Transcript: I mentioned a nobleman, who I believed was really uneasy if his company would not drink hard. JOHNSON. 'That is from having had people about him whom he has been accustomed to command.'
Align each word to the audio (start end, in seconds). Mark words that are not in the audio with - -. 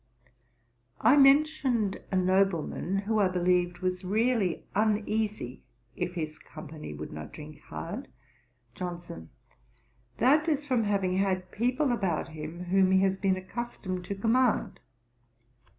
I 1.01 1.15
mentioned 1.15 1.99
a 2.11 2.15
nobleman, 2.15 2.95
who 3.05 3.19
I 3.19 3.27
believed 3.27 3.81
was 3.83 4.03
really 4.03 4.65
uneasy 4.73 5.61
if 5.95 6.15
his 6.15 6.39
company 6.39 6.91
would 6.91 7.13
not 7.13 7.31
drink 7.31 7.59
hard. 7.61 8.07
JOHNSON. 8.73 9.29
'That 10.17 10.49
is 10.49 10.65
from 10.65 10.85
having 10.85 11.17
had 11.17 11.51
people 11.51 11.91
about 11.91 12.29
him 12.29 12.63
whom 12.63 12.89
he 12.91 13.01
has 13.01 13.19
been 13.19 13.37
accustomed 13.37 14.03
to 14.05 14.15
command.' 14.15 14.79